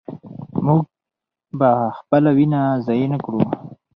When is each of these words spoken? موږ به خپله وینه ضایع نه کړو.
موږ 0.65 0.83
به 1.59 1.69
خپله 1.97 2.29
وینه 2.37 2.61
ضایع 2.85 3.07
نه 3.13 3.17
کړو. 3.23 3.41